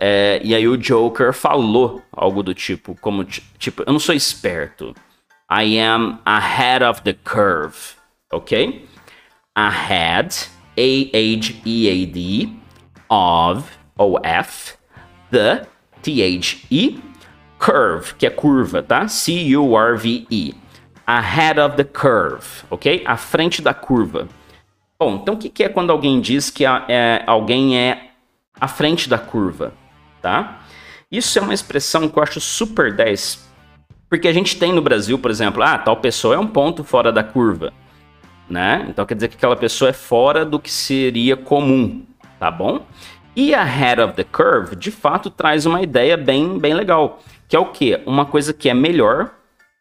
é, 0.00 0.40
e 0.44 0.54
aí 0.54 0.68
o 0.68 0.76
Joker 0.76 1.32
falou 1.32 2.02
algo 2.12 2.42
do 2.42 2.54
tipo, 2.54 2.96
como, 3.00 3.24
tipo, 3.24 3.82
eu 3.86 3.92
não 3.92 4.00
sou 4.00 4.14
esperto. 4.14 4.94
I 5.50 5.78
am 5.78 6.18
ahead 6.24 6.84
of 6.84 7.02
the 7.02 7.14
curve, 7.14 7.76
ok? 8.32 8.86
Ahead, 9.56 10.48
A-H-E-A-D, 10.76 12.52
of, 13.08 13.64
O-F, 13.96 14.76
the, 15.30 15.66
T-H-E, 16.02 17.00
curve, 17.70 18.14
que 18.14 18.26
é 18.26 18.30
curva, 18.30 18.82
tá? 18.82 19.06
C-U-R-V-E. 19.06 20.54
Ahead 21.06 21.60
of 21.60 21.76
the 21.76 21.84
curve, 21.84 22.46
ok? 22.70 23.02
À 23.04 23.16
frente 23.16 23.60
da 23.60 23.74
curva. 23.74 24.28
Bom, 24.98 25.16
então 25.22 25.34
o 25.34 25.38
que 25.38 25.62
é 25.62 25.68
quando 25.68 25.90
alguém 25.90 26.20
diz 26.20 26.50
que 26.50 26.64
é, 26.64 27.22
alguém 27.26 27.78
é 27.78 28.10
à 28.58 28.66
frente 28.66 29.08
da 29.08 29.18
curva, 29.18 29.72
tá? 30.20 30.60
Isso 31.10 31.38
é 31.38 31.42
uma 31.42 31.54
expressão 31.54 32.08
que 32.08 32.18
eu 32.18 32.22
acho 32.22 32.40
super 32.40 32.92
10, 32.92 33.48
porque 34.10 34.28
a 34.28 34.32
gente 34.32 34.58
tem 34.58 34.72
no 34.72 34.82
Brasil, 34.82 35.18
por 35.18 35.30
exemplo, 35.30 35.62
ah, 35.62 35.78
tal 35.78 35.96
pessoa 35.96 36.34
é 36.34 36.38
um 36.38 36.46
ponto 36.46 36.82
fora 36.82 37.12
da 37.12 37.22
curva, 37.22 37.72
né? 38.50 38.86
Então 38.88 39.06
quer 39.06 39.14
dizer 39.14 39.28
que 39.28 39.36
aquela 39.36 39.56
pessoa 39.56 39.90
é 39.90 39.94
fora 39.94 40.44
do 40.44 40.58
que 40.58 40.70
seria 40.70 41.36
comum, 41.36 42.04
tá 42.40 42.50
bom? 42.50 42.84
E 43.38 43.54
ahead 43.54 44.00
of 44.00 44.14
the 44.14 44.24
curve, 44.24 44.74
de 44.74 44.90
fato, 44.90 45.30
traz 45.30 45.64
uma 45.64 45.80
ideia 45.80 46.16
bem, 46.16 46.58
bem 46.58 46.74
legal 46.74 47.20
que 47.48 47.54
é 47.54 47.58
o 47.60 47.66
quê? 47.66 48.02
Uma 48.04 48.26
coisa 48.26 48.52
que 48.52 48.68
é 48.68 48.74
melhor 48.74 49.30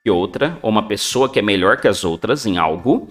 que 0.03 0.11
outra, 0.11 0.59
ou 0.61 0.69
uma 0.69 0.83
pessoa 0.83 1.27
que 1.27 1.39
é 1.39 1.41
melhor 1.41 1.77
que 1.77 1.87
as 1.87 2.05
outras 2.05 2.45
em 2.45 2.59
algo, 2.59 3.09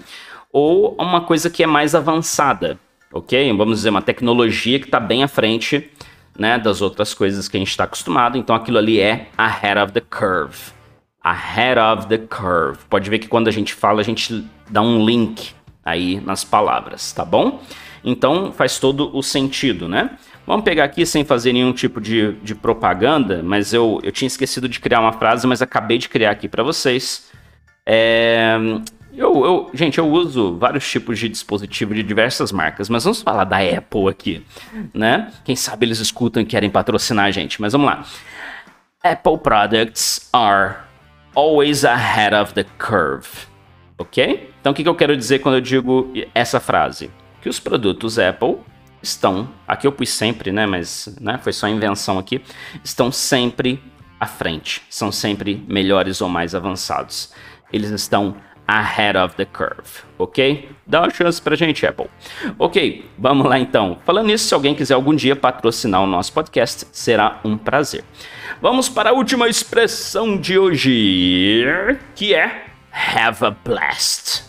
ou 0.53 0.95
uma 1.01 1.21
coisa 1.23 1.51
que 1.51 1.65
é 1.65 1.67
mais 1.67 1.97
avançada, 1.97 2.79
ok? 3.13 3.53
Vamos 3.55 3.79
dizer, 3.79 3.91
uma 3.91 4.01
tecnologia 4.01 4.79
que 4.79 4.87
está 4.87 5.01
bem 5.01 5.25
à 5.25 5.29
frente 5.29 5.91
né, 6.39 6.57
das 6.61 6.81
outras 6.81 7.13
coisas 7.13 7.49
que 7.49 7.57
a 7.57 7.61
gente 7.61 7.71
está 7.71 7.83
acostumado, 7.83 8.39
então 8.39 8.55
aquilo 8.55 8.79
ali 8.79 9.01
é 9.01 9.27
ahead 9.37 9.81
of 9.81 9.93
the 9.93 10.01
curve. 10.01 10.57
Ahead 11.25 11.81
of 11.81 12.07
the 12.07 12.19
curve. 12.19 12.79
Pode 12.89 13.11
ver 13.11 13.19
que 13.19 13.27
quando 13.27 13.49
a 13.49 13.53
gente 13.53 13.75
fala, 13.75 14.01
a 14.01 14.05
gente 14.05 14.47
dá 14.71 14.81
um 14.81 15.05
link 15.05 15.51
aí 15.85 16.21
nas 16.21 16.45
palavras, 16.45 17.13
tá 17.13 17.25
bom? 17.25 17.61
Então 18.05 18.53
faz 18.53 18.79
todo 18.79 19.11
o 19.13 19.21
sentido, 19.25 19.89
né? 19.89 20.17
Vamos 20.47 20.65
pegar 20.65 20.85
aqui 20.85 21.05
sem 21.05 21.25
fazer 21.25 21.53
nenhum 21.53 21.73
tipo 21.73 22.01
de, 22.01 22.33
de 22.35 22.55
propaganda, 22.55 23.43
mas 23.43 23.73
eu, 23.73 24.01
eu 24.05 24.13
tinha 24.13 24.29
esquecido 24.29 24.69
de 24.69 24.79
criar 24.79 25.01
uma 25.01 25.13
frase, 25.13 25.47
mas 25.47 25.61
acabei 25.61 25.99
de 25.99 26.09
criar 26.09 26.31
aqui 26.31 26.49
para 26.49 26.63
vocês. 26.63 27.29
É, 27.85 28.57
eu, 29.13 29.45
eu, 29.45 29.71
gente, 29.75 29.99
eu 29.99 30.07
uso 30.09 30.57
vários 30.57 30.89
tipos 30.89 31.19
de 31.19 31.29
dispositivo 31.29 31.95
de 31.95 32.03
diversas 32.03 32.53
marcas, 32.53 32.89
mas 32.89 33.03
vamos 33.03 33.23
falar 33.23 33.45
da 33.45 33.59
Apple 33.59 34.09
aqui, 34.09 34.45
né? 34.95 35.33
Quem 35.45 35.57
sabe 35.57 35.85
eles 35.85 35.99
escutam 35.99 36.43
e 36.43 36.47
querem 36.47 36.71
patrocinar 36.71 37.25
a 37.25 37.31
gente, 37.31 37.61
mas 37.61 37.73
vamos 37.73 37.89
lá. 37.89 38.05
Apple 39.03 39.39
products 39.39 40.29
are 40.33 40.77
always 41.35 41.85
ahead 41.85 42.35
of 42.35 42.55
the 42.55 42.65
curve, 42.79 43.29
ok? 43.99 44.51
Então 44.61 44.73
o 44.73 44.75
que, 44.75 44.83
que 44.85 44.89
eu 44.89 44.95
quero 44.95 45.17
dizer 45.17 45.41
quando 45.41 45.57
eu 45.57 45.61
digo 45.61 46.13
essa 46.35 46.61
frase? 46.61 47.11
Que 47.41 47.49
os 47.49 47.59
produtos 47.59 48.19
Apple 48.19 48.59
estão, 49.07 49.49
aqui 49.67 49.87
eu 49.87 49.93
pus 49.93 50.11
sempre, 50.11 50.53
né, 50.53 50.67
mas 50.67 51.17
né, 51.21 51.39
foi 51.43 51.53
só 51.53 51.69
invenção 51.69 52.19
aqui, 52.19 52.43
estão 52.85 53.11
sempre 53.11 53.83
à 54.19 54.27
frente, 54.27 54.83
são 54.91 55.13
sempre 55.13 55.65
melhores 55.69 56.21
ou 56.21 56.29
mais 56.29 56.55
avançados. 56.55 57.33
Eles 57.73 57.91
estão 57.91 58.37
ahead 58.67 59.17
of 59.17 59.37
the 59.37 59.45
curve, 59.45 60.03
ok? 60.19 60.69
Dá 60.87 61.03
uma 61.03 61.11
chance 61.11 61.41
pra 61.41 61.55
gente, 61.55 61.87
Apple. 61.87 62.09
Ok, 62.59 63.09
vamos 63.17 63.47
lá 63.47 63.59
então. 63.59 63.99
Falando 64.05 64.27
nisso, 64.27 64.49
se 64.49 64.55
alguém 64.55 64.75
quiser 64.75 64.95
algum 64.95 65.15
dia 65.15 65.37
patrocinar 65.37 66.03
o 66.03 66.07
nosso 66.07 66.33
podcast, 66.33 66.87
será 66.93 67.41
um 67.45 67.57
prazer. 67.57 68.05
Vamos 68.61 68.89
para 68.89 69.11
a 69.11 69.13
última 69.13 69.49
expressão 69.49 70.37
de 70.37 70.59
hoje, 70.59 71.99
que 72.15 72.35
é 72.35 72.67
have 72.93 73.45
a 73.45 73.51
blast. 73.51 74.45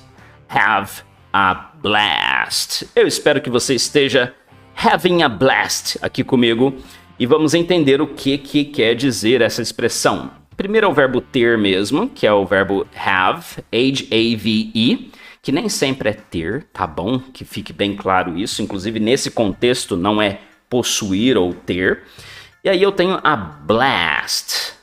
Have 0.50 1.04
a 1.32 1.72
blast. 1.82 2.88
Eu 2.96 3.06
espero 3.06 3.42
que 3.42 3.50
você 3.50 3.76
esteja 3.76 4.34
having 4.78 5.24
a 5.24 5.30
blast 5.30 5.98
aqui 6.02 6.24
comigo 6.24 6.76
e 7.20 7.26
vamos 7.26 7.56
entender 7.56 8.00
o 8.00 8.08
que, 8.08 8.38
que 8.38 8.64
quer 8.64 8.94
dizer 8.94 9.42
essa 9.42 9.62
expressão. 9.62 10.30
Primeiro 10.56 10.86
é 10.86 10.90
o 10.90 10.94
verbo 10.94 11.20
ter 11.20 11.58
mesmo, 11.58 12.08
que 12.08 12.28
é 12.28 12.34
o 12.34 12.46
verbo 12.46 12.86
have, 12.96 13.64
H-A-V-E, 13.72 15.12
que 15.42 15.52
nem 15.52 15.68
sempre 15.68 16.10
é 16.10 16.14
ter, 16.14 16.64
tá 16.74 16.86
bom? 16.86 17.20
Que 17.20 17.44
fique 17.44 17.74
bem 17.74 17.96
claro 17.96 18.38
isso. 18.38 18.62
Inclusive, 18.62 19.00
nesse 19.00 19.32
contexto, 19.32 19.96
não 19.96 20.22
é 20.22 20.40
possuir 20.70 21.38
ou 21.38 21.54
ter. 21.54 22.04
E 22.64 22.70
aí 22.70 22.82
eu 22.82 22.92
tenho 22.92 23.20
a 23.24 23.36
blast, 23.36 24.74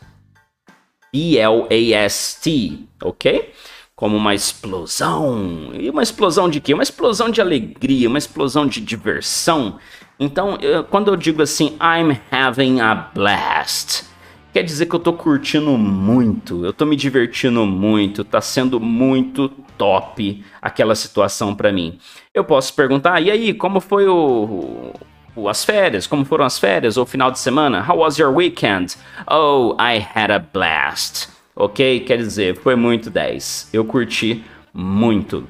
B-L-A-S-T, 1.12 2.88
ok? 3.02 3.52
Como 3.96 4.16
uma 4.16 4.34
explosão. 4.34 5.70
E 5.74 5.88
uma 5.90 6.02
explosão 6.02 6.48
de 6.48 6.60
quê? 6.60 6.74
Uma 6.74 6.82
explosão 6.82 7.30
de 7.30 7.40
alegria, 7.40 8.08
uma 8.08 8.18
explosão 8.18 8.66
de 8.66 8.80
diversão. 8.80 9.78
Então, 10.18 10.56
eu, 10.60 10.84
quando 10.84 11.08
eu 11.08 11.16
digo 11.16 11.42
assim, 11.42 11.76
I'm 11.80 12.18
having 12.30 12.80
a 12.80 12.94
blast, 12.94 14.04
quer 14.52 14.62
dizer 14.62 14.86
que 14.86 14.94
eu 14.94 15.00
tô 15.00 15.12
curtindo 15.12 15.76
muito, 15.76 16.64
eu 16.64 16.72
tô 16.72 16.86
me 16.86 16.96
divertindo 16.96 17.66
muito, 17.66 18.24
tá 18.24 18.40
sendo 18.40 18.78
muito 18.78 19.48
top 19.76 20.44
aquela 20.62 20.94
situação 20.94 21.54
para 21.54 21.72
mim. 21.72 21.98
Eu 22.32 22.44
posso 22.44 22.74
perguntar, 22.74 23.20
e 23.20 23.30
aí, 23.30 23.52
como 23.54 23.80
foi 23.80 24.06
o, 24.06 24.92
Tipo, 25.34 25.48
as 25.48 25.64
férias, 25.64 26.06
como 26.06 26.24
foram 26.24 26.44
as 26.44 26.60
férias 26.60 26.96
ou 26.96 27.04
final 27.04 27.28
de 27.28 27.40
semana? 27.40 27.84
How 27.84 27.98
was 27.98 28.18
your 28.18 28.32
weekend? 28.32 28.96
Oh, 29.28 29.74
I 29.80 29.98
had 29.98 30.30
a 30.30 30.38
blast. 30.38 31.33
Ok? 31.56 32.00
Quer 32.00 32.18
dizer, 32.18 32.56
foi 32.56 32.74
muito 32.74 33.10
10. 33.10 33.70
Eu 33.72 33.84
curti 33.84 34.44
muito. 34.72 35.46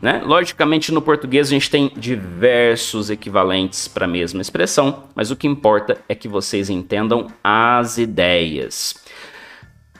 Né? 0.00 0.20
Logicamente, 0.24 0.90
no 0.90 1.00
português 1.00 1.46
a 1.46 1.50
gente 1.50 1.70
tem 1.70 1.92
diversos 1.96 3.08
equivalentes 3.08 3.86
para 3.86 4.04
a 4.04 4.08
mesma 4.08 4.40
expressão, 4.40 5.04
mas 5.14 5.30
o 5.30 5.36
que 5.36 5.46
importa 5.46 5.96
é 6.08 6.14
que 6.14 6.26
vocês 6.26 6.68
entendam 6.68 7.28
as 7.44 7.98
ideias. 7.98 8.96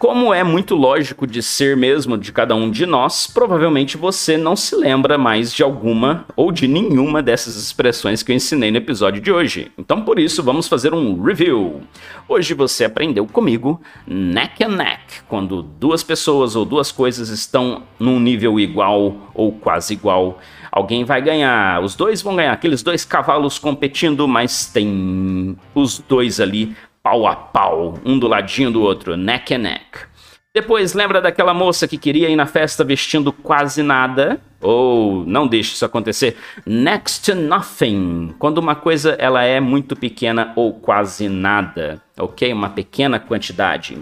Como 0.02 0.34
é 0.34 0.42
muito 0.42 0.74
lógico 0.74 1.28
de 1.28 1.40
ser 1.40 1.76
mesmo 1.76 2.18
de 2.18 2.32
cada 2.32 2.56
um 2.56 2.68
de 2.68 2.84
nós, 2.84 3.28
provavelmente 3.28 3.96
você 3.96 4.36
não 4.36 4.56
se 4.56 4.74
lembra 4.74 5.16
mais 5.16 5.54
de 5.54 5.62
alguma 5.62 6.24
ou 6.34 6.50
de 6.50 6.66
nenhuma 6.66 7.22
dessas 7.22 7.54
expressões 7.54 8.20
que 8.20 8.32
eu 8.32 8.34
ensinei 8.34 8.72
no 8.72 8.78
episódio 8.78 9.22
de 9.22 9.30
hoje. 9.30 9.70
Então, 9.78 10.02
por 10.02 10.18
isso, 10.18 10.42
vamos 10.42 10.66
fazer 10.66 10.92
um 10.92 11.22
review. 11.22 11.82
Hoje 12.28 12.52
você 12.52 12.84
aprendeu 12.84 13.24
comigo 13.26 13.80
neck 14.04 14.64
and 14.64 14.70
neck, 14.70 15.22
quando 15.28 15.62
duas 15.62 16.02
pessoas 16.02 16.56
ou 16.56 16.64
duas 16.64 16.90
coisas 16.90 17.28
estão 17.28 17.84
num 17.96 18.18
nível 18.18 18.58
igual 18.58 19.30
ou 19.32 19.52
quase 19.52 19.92
igual. 19.92 20.40
Alguém 20.72 21.04
vai 21.04 21.22
ganhar, 21.22 21.80
os 21.80 21.94
dois 21.94 22.20
vão 22.20 22.34
ganhar, 22.34 22.50
aqueles 22.50 22.82
dois 22.82 23.04
cavalos 23.04 23.56
competindo, 23.56 24.26
mas 24.26 24.66
tem 24.66 25.56
os 25.76 26.00
dois 26.00 26.40
ali 26.40 26.74
pau 27.02 27.26
a 27.26 27.34
pau, 27.34 27.94
um 28.04 28.18
do 28.18 28.28
ladinho 28.28 28.70
do 28.70 28.82
outro, 28.82 29.16
neck 29.16 29.54
and 29.54 29.58
neck. 29.58 30.12
Depois, 30.54 30.92
lembra 30.92 31.18
daquela 31.18 31.54
moça 31.54 31.88
que 31.88 31.96
queria 31.96 32.28
ir 32.28 32.36
na 32.36 32.44
festa 32.44 32.84
vestindo 32.84 33.32
quase 33.32 33.82
nada? 33.82 34.38
Ou 34.60 35.24
não 35.24 35.46
deixe 35.46 35.72
isso 35.72 35.84
acontecer. 35.84 36.36
Next 36.66 37.24
to 37.24 37.34
nothing. 37.34 38.34
Quando 38.38 38.58
uma 38.58 38.74
coisa 38.74 39.16
ela 39.18 39.42
é 39.42 39.58
muito 39.60 39.96
pequena 39.96 40.52
ou 40.54 40.74
quase 40.74 41.26
nada, 41.26 42.02
ok? 42.18 42.52
Uma 42.52 42.68
pequena 42.68 43.18
quantidade. 43.18 43.98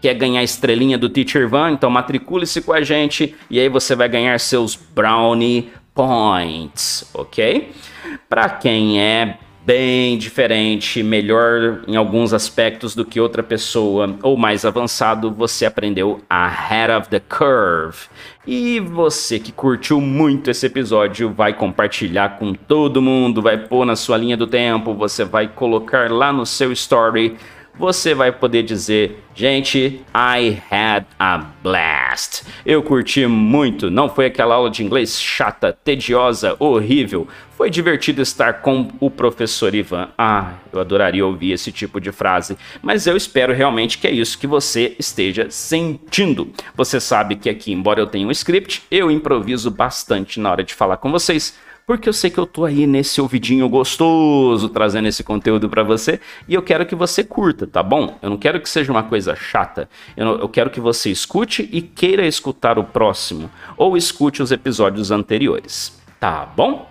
Quer 0.00 0.14
ganhar 0.14 0.40
a 0.40 0.44
estrelinha 0.44 0.96
do 0.96 1.08
Teacher 1.08 1.48
Van? 1.48 1.72
Então 1.72 1.90
matricule-se 1.90 2.62
com 2.62 2.72
a 2.72 2.80
gente 2.80 3.34
e 3.50 3.58
aí 3.58 3.68
você 3.68 3.96
vai 3.96 4.08
ganhar 4.08 4.38
seus 4.38 4.76
brownie 4.76 5.72
points, 5.92 7.10
ok? 7.12 7.72
Para 8.28 8.48
quem 8.48 9.00
é 9.00 9.36
bem 9.68 10.16
diferente, 10.16 11.02
melhor 11.02 11.80
em 11.86 11.94
alguns 11.94 12.32
aspectos 12.32 12.94
do 12.94 13.04
que 13.04 13.20
outra 13.20 13.42
pessoa, 13.42 14.16
ou 14.22 14.34
mais 14.34 14.64
avançado, 14.64 15.30
você 15.30 15.66
aprendeu 15.66 16.22
ahead 16.30 16.90
of 16.90 17.10
the 17.10 17.20
curve. 17.20 18.08
E 18.46 18.80
você 18.80 19.38
que 19.38 19.52
curtiu 19.52 20.00
muito 20.00 20.50
esse 20.50 20.64
episódio 20.64 21.28
vai 21.28 21.52
compartilhar 21.52 22.38
com 22.38 22.54
todo 22.54 23.02
mundo, 23.02 23.42
vai 23.42 23.58
pôr 23.58 23.84
na 23.84 23.94
sua 23.94 24.16
linha 24.16 24.38
do 24.38 24.46
tempo, 24.46 24.94
você 24.94 25.22
vai 25.22 25.46
colocar 25.46 26.10
lá 26.10 26.32
no 26.32 26.46
seu 26.46 26.72
story 26.72 27.36
você 27.78 28.14
vai 28.14 28.32
poder 28.32 28.62
dizer: 28.62 29.22
gente, 29.34 30.02
I 30.14 30.62
had 30.70 31.04
a 31.18 31.38
blast. 31.62 32.42
Eu 32.66 32.82
curti 32.82 33.26
muito, 33.26 33.90
não 33.90 34.08
foi 34.08 34.26
aquela 34.26 34.56
aula 34.56 34.70
de 34.70 34.82
inglês 34.82 35.20
chata, 35.20 35.72
tediosa, 35.72 36.56
horrível. 36.58 37.28
Foi 37.56 37.68
divertido 37.68 38.22
estar 38.22 38.62
com 38.62 38.88
o 39.00 39.10
professor 39.10 39.74
Ivan. 39.74 40.10
Ah, 40.16 40.54
eu 40.72 40.78
adoraria 40.78 41.26
ouvir 41.26 41.50
esse 41.50 41.72
tipo 41.72 42.00
de 42.00 42.12
frase, 42.12 42.56
mas 42.80 43.04
eu 43.06 43.16
espero 43.16 43.52
realmente 43.52 43.98
que 43.98 44.06
é 44.06 44.12
isso 44.12 44.38
que 44.38 44.46
você 44.46 44.94
esteja 44.96 45.50
sentindo. 45.50 46.52
Você 46.76 47.00
sabe 47.00 47.34
que 47.34 47.50
aqui, 47.50 47.72
embora 47.72 48.00
eu 48.00 48.06
tenha 48.06 48.28
um 48.28 48.30
script, 48.30 48.84
eu 48.90 49.10
improviso 49.10 49.72
bastante 49.72 50.38
na 50.38 50.52
hora 50.52 50.62
de 50.62 50.72
falar 50.72 50.98
com 50.98 51.10
vocês 51.10 51.58
porque 51.88 52.06
eu 52.06 52.12
sei 52.12 52.28
que 52.28 52.36
eu 52.36 52.44
tô 52.44 52.66
aí 52.66 52.86
nesse 52.86 53.18
ouvidinho 53.18 53.66
gostoso 53.66 54.68
trazendo 54.68 55.08
esse 55.08 55.24
conteúdo 55.24 55.70
para 55.70 55.82
você 55.82 56.20
e 56.46 56.52
eu 56.52 56.60
quero 56.60 56.84
que 56.84 56.94
você 56.94 57.24
curta, 57.24 57.66
tá 57.66 57.82
bom? 57.82 58.18
Eu 58.20 58.28
não 58.28 58.36
quero 58.36 58.60
que 58.60 58.68
seja 58.68 58.92
uma 58.92 59.04
coisa 59.04 59.34
chata. 59.34 59.88
Eu, 60.14 60.26
não, 60.26 60.32
eu 60.34 60.50
quero 60.50 60.68
que 60.68 60.82
você 60.82 61.10
escute 61.10 61.66
e 61.72 61.80
queira 61.80 62.26
escutar 62.26 62.78
o 62.78 62.84
próximo 62.84 63.50
ou 63.74 63.96
escute 63.96 64.42
os 64.42 64.52
episódios 64.52 65.10
anteriores, 65.10 65.98
tá 66.20 66.44
bom? 66.44 66.90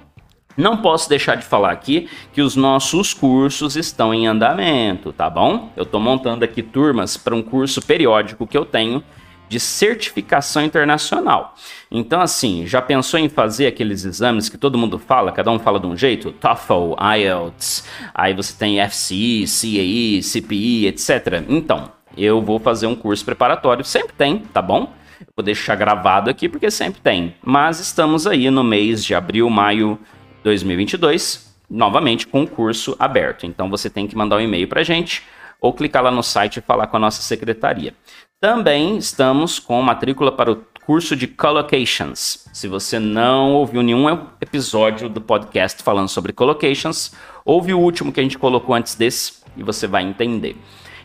Não 0.57 0.77
posso 0.77 1.07
deixar 1.07 1.35
de 1.35 1.45
falar 1.45 1.73
aqui 1.73 2.09
que 2.33 2.41
os 2.41 2.55
nossos 2.55 3.13
cursos 3.13 3.75
estão 3.75 4.11
em 4.11 4.25
andamento, 4.25 5.13
tá 5.13 5.29
bom? 5.29 5.71
Eu 5.77 5.83
estou 5.83 5.99
montando 5.99 6.43
aqui 6.43 6.63
turmas 6.63 7.15
para 7.15 7.35
um 7.35 7.43
curso 7.43 7.83
periódico 7.83 8.47
que 8.47 8.57
eu 8.57 8.65
tenho 8.65 9.03
de 9.49 9.59
certificação 9.59 10.63
internacional. 10.63 11.55
Então, 11.89 12.19
assim, 12.21 12.65
já 12.67 12.81
pensou 12.81 13.19
em 13.19 13.29
fazer 13.29 13.67
aqueles 13.67 14.03
exames 14.03 14.49
que 14.49 14.57
todo 14.57 14.77
mundo 14.77 14.99
fala, 14.99 15.31
cada 15.31 15.51
um 15.51 15.59
fala 15.59 15.79
de 15.79 15.87
um 15.87 15.95
jeito? 15.95 16.31
TOEFL, 16.31 16.95
IELTS, 17.17 17.85
aí 18.13 18.33
você 18.33 18.53
tem 18.57 18.85
FCE, 18.89 19.45
CAE, 19.45 20.21
CPE, 20.21 20.87
etc. 20.87 21.43
Então, 21.47 21.91
eu 22.17 22.41
vou 22.41 22.59
fazer 22.59 22.87
um 22.87 22.95
curso 22.95 23.23
preparatório, 23.23 23.85
sempre 23.85 24.13
tem, 24.13 24.39
tá 24.39 24.61
bom? 24.61 24.91
vou 25.35 25.43
deixar 25.43 25.75
gravado 25.75 26.29
aqui 26.29 26.49
porque 26.49 26.69
sempre 26.69 27.01
tem. 27.01 27.35
Mas 27.43 27.79
estamos 27.79 28.27
aí 28.27 28.49
no 28.49 28.63
mês 28.63 29.03
de 29.03 29.15
abril, 29.15 29.49
maio 29.49 29.99
2022, 30.43 31.55
novamente 31.69 32.27
com 32.27 32.43
o 32.43 32.47
curso 32.47 32.95
aberto. 32.99 33.45
Então 33.45 33.69
você 33.69 33.89
tem 33.89 34.07
que 34.07 34.15
mandar 34.15 34.37
um 34.37 34.41
e-mail 34.41 34.67
para 34.67 34.83
gente 34.83 35.23
ou 35.59 35.73
clicar 35.73 36.03
lá 36.03 36.11
no 36.11 36.21
site 36.21 36.57
e 36.57 36.61
falar 36.61 36.87
com 36.87 36.97
a 36.97 36.99
nossa 36.99 37.21
secretaria. 37.21 37.93
Também 38.39 38.97
estamos 38.97 39.57
com 39.57 39.81
matrícula 39.81 40.31
para 40.31 40.51
o 40.51 40.61
curso 40.85 41.15
de 41.15 41.25
collocations. 41.25 42.47
Se 42.53 42.67
você 42.67 42.99
não 42.99 43.55
ouviu 43.55 43.81
nenhum 43.81 44.07
episódio 44.39 45.09
do 45.09 45.19
podcast 45.19 45.81
falando 45.81 46.07
sobre 46.07 46.31
collocations, 46.31 47.13
ouve 47.43 47.73
o 47.73 47.79
último 47.79 48.11
que 48.11 48.19
a 48.19 48.23
gente 48.23 48.37
colocou 48.37 48.75
antes 48.75 48.93
desse 48.93 49.41
e 49.57 49.63
você 49.63 49.87
vai 49.87 50.03
entender. 50.03 50.55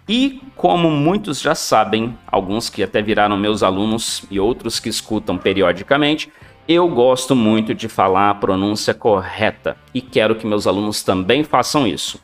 E 0.06 0.42
como 0.56 0.90
muitos 0.90 1.40
já 1.40 1.54
sabem, 1.54 2.18
alguns 2.26 2.68
que 2.68 2.82
até 2.82 3.00
viraram 3.00 3.38
meus 3.38 3.62
alunos 3.62 4.24
e 4.30 4.38
outros 4.38 4.78
que 4.78 4.90
escutam 4.90 5.38
periodicamente, 5.38 6.30
eu 6.68 6.86
gosto 6.86 7.34
muito 7.34 7.74
de 7.74 7.88
falar 7.88 8.28
a 8.28 8.34
pronúncia 8.34 8.92
correta 8.92 9.78
e 9.94 10.02
quero 10.02 10.36
que 10.36 10.46
meus 10.46 10.66
alunos 10.66 11.02
também 11.02 11.42
façam 11.44 11.86
isso. 11.86 12.20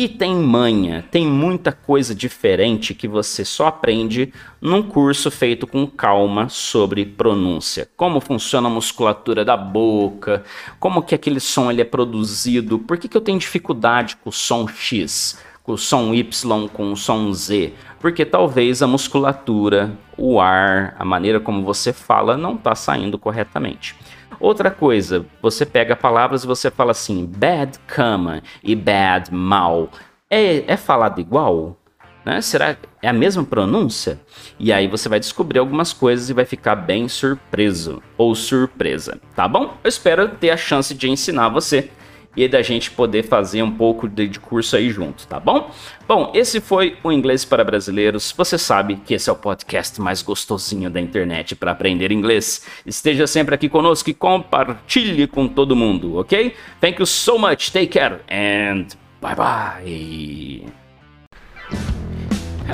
E 0.00 0.08
tem 0.08 0.32
manha, 0.32 1.04
tem 1.10 1.26
muita 1.26 1.72
coisa 1.72 2.14
diferente 2.14 2.94
que 2.94 3.08
você 3.08 3.44
só 3.44 3.66
aprende 3.66 4.32
num 4.60 4.80
curso 4.80 5.28
feito 5.28 5.66
com 5.66 5.88
calma 5.88 6.48
sobre 6.48 7.04
pronúncia. 7.04 7.90
Como 7.96 8.20
funciona 8.20 8.68
a 8.68 8.70
musculatura 8.70 9.44
da 9.44 9.56
boca, 9.56 10.44
como 10.78 11.02
que 11.02 11.16
aquele 11.16 11.40
som 11.40 11.68
ele 11.68 11.80
é 11.80 11.84
produzido, 11.84 12.78
por 12.78 12.96
que, 12.96 13.08
que 13.08 13.16
eu 13.16 13.20
tenho 13.20 13.40
dificuldade 13.40 14.16
com 14.18 14.30
o 14.30 14.32
som 14.32 14.68
X, 14.68 15.36
o 15.72 15.78
som 15.78 16.14
Y, 16.14 16.68
com 16.68 16.92
o 16.92 16.96
som 16.96 17.32
Z? 17.32 17.72
Porque 18.00 18.24
talvez 18.24 18.82
a 18.82 18.86
musculatura, 18.86 19.92
o 20.16 20.40
ar, 20.40 20.94
a 20.98 21.04
maneira 21.04 21.40
como 21.40 21.64
você 21.64 21.92
fala 21.92 22.36
não 22.36 22.54
está 22.54 22.74
saindo 22.74 23.18
corretamente. 23.18 23.96
Outra 24.40 24.70
coisa, 24.70 25.26
você 25.42 25.66
pega 25.66 25.96
palavras 25.96 26.44
e 26.44 26.46
você 26.46 26.70
fala 26.70 26.92
assim, 26.92 27.26
bad 27.26 27.78
cama 27.86 28.42
e 28.62 28.74
bad 28.74 29.34
mal. 29.34 29.90
É, 30.30 30.72
é 30.72 30.76
falado 30.76 31.20
igual? 31.20 31.76
Né? 32.24 32.40
Será 32.40 32.76
é 33.02 33.08
a 33.08 33.12
mesma 33.12 33.42
pronúncia? 33.42 34.20
E 34.58 34.72
aí 34.72 34.86
você 34.86 35.08
vai 35.08 35.18
descobrir 35.18 35.58
algumas 35.58 35.92
coisas 35.92 36.28
e 36.28 36.34
vai 36.34 36.44
ficar 36.44 36.76
bem 36.76 37.08
surpreso 37.08 38.02
ou 38.16 38.34
surpresa, 38.34 39.18
tá 39.34 39.48
bom? 39.48 39.76
Eu 39.82 39.88
espero 39.88 40.28
ter 40.28 40.50
a 40.50 40.56
chance 40.56 40.94
de 40.94 41.08
ensinar 41.08 41.48
você 41.48 41.90
e 42.36 42.46
da 42.46 42.62
gente 42.62 42.90
poder 42.90 43.24
fazer 43.24 43.62
um 43.62 43.70
pouco 43.70 44.08
de, 44.08 44.28
de, 44.28 44.38
curso 44.38 44.76
aí 44.76 44.90
junto, 44.90 45.26
tá 45.26 45.40
bom? 45.40 45.70
Bom, 46.06 46.30
esse 46.34 46.60
foi 46.60 46.96
o 47.02 47.10
Inglês 47.10 47.44
para 47.44 47.64
Brasileiros. 47.64 48.32
Você 48.36 48.56
sabe 48.56 48.96
que 48.96 49.14
esse 49.14 49.28
é 49.28 49.32
o 49.32 49.36
podcast 49.36 50.00
mais 50.00 50.22
gostosinho 50.22 50.88
da 50.88 51.00
internet 51.00 51.56
para 51.56 51.72
aprender 51.72 52.12
inglês. 52.12 52.64
Esteja 52.86 53.26
sempre 53.26 53.54
aqui 53.54 53.68
conosco 53.68 54.08
e 54.10 54.14
compartilhe 54.14 55.26
com 55.26 55.48
todo 55.48 55.74
mundo, 55.74 56.16
ok? 56.16 56.54
Thank 56.80 57.00
you 57.00 57.06
so 57.06 57.38
much, 57.38 57.72
take 57.72 57.88
care 57.88 58.20
and 58.30 58.86
bye 59.20 59.34
bye. 59.34 60.77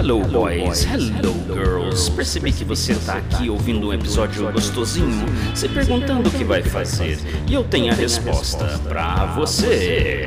Hello 0.04 0.22
boys, 0.22 0.84
hello 0.84 1.32
girls. 1.46 2.10
Percebi 2.10 2.52
que 2.52 2.62
você 2.62 2.92
está 2.92 3.14
aqui 3.14 3.48
ouvindo 3.48 3.88
um 3.88 3.92
episódio 3.94 4.52
gostosinho, 4.52 5.24
se 5.54 5.66
perguntando 5.66 6.28
o 6.28 6.30
que 6.30 6.44
vai 6.44 6.62
fazer, 6.62 7.18
e 7.48 7.54
eu 7.54 7.64
tenho 7.64 7.90
a 7.90 7.96
resposta 7.96 8.78
para 8.86 9.24
você. 9.34 10.26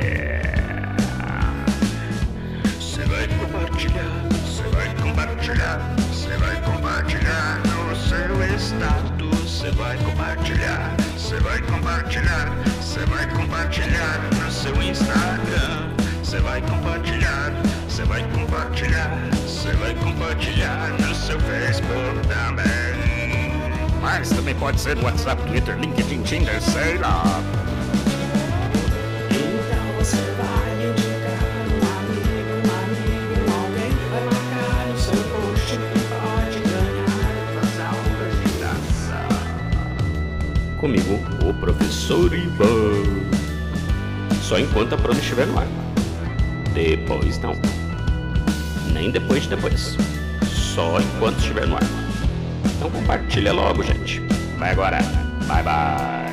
Você 2.80 3.04
vai 3.04 3.28
compartilhar, 3.28 4.26
você 4.44 4.62
vai 4.64 4.96
compartilhar, 4.96 5.96
você 6.10 6.36
vai 6.38 6.60
compartilhar 6.60 7.62
no 7.62 7.94
seu 7.94 8.58
status, 8.58 9.48
você 9.48 9.70
vai 9.70 9.96
compartilhar, 9.98 10.96
você 11.16 11.36
vai 11.38 11.62
compartilhar, 11.62 12.52
você 12.80 13.06
vai 13.06 13.30
compartilhar 13.30 14.28
no 14.44 14.50
seu 14.50 14.82
Instagram, 14.82 15.94
você 16.20 16.40
vai 16.40 16.60
compartilhar, 16.62 17.52
você 17.88 18.02
vai 18.02 18.24
compartilhar. 18.32 19.27
Você 19.68 19.76
vai 19.76 19.94
compartilhar 19.96 20.88
no 20.98 21.14
seu 21.14 21.38
Facebook 21.40 22.26
também. 22.26 23.52
Mas 24.00 24.30
também 24.30 24.54
pode 24.54 24.80
ser 24.80 24.96
no 24.96 25.04
WhatsApp, 25.04 25.42
Twitter, 25.42 25.78
LinkedIn, 25.78 26.22
Tinder, 26.22 26.58
sei 26.62 26.96
lá. 26.96 27.22
Então 29.30 29.92
você 29.98 30.16
vai 30.38 30.88
indicar 30.88 31.68
um 31.68 31.84
amigo, 31.98 32.54
um 32.64 32.72
amigo, 32.80 33.44
alguém 33.60 33.92
vai 34.10 34.24
marcar 34.24 34.86
no 34.88 34.98
seu 34.98 35.22
post 35.34 35.74
e 35.74 36.00
pode 36.16 36.60
ganhar 36.60 37.52
as 37.62 37.78
aulas 37.78 38.34
de 38.40 38.48
dança. 38.62 39.18
Comigo, 40.78 41.20
o 41.46 41.52
professor 41.52 42.32
Ivan. 42.32 43.28
Só 44.40 44.58
enquanto 44.58 44.94
a 44.94 44.96
prova 44.96 45.20
estiver 45.20 45.46
no 45.46 45.58
ar. 45.58 45.68
Depois 46.72 47.38
não. 47.40 47.77
Nem 48.98 49.12
depois 49.12 49.44
de 49.44 49.50
depois. 49.50 49.96
Só 50.74 51.00
enquanto 51.00 51.38
estiver 51.38 51.68
no 51.68 51.76
ar. 51.76 51.82
Então 52.76 52.90
compartilha 52.90 53.52
logo, 53.52 53.84
gente. 53.84 54.20
Vai 54.58 54.72
agora. 54.72 54.98
Bye 55.46 55.62
bye. 55.62 56.27